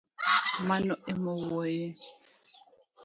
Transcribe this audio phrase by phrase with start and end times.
[0.67, 1.87] Mano emawuoye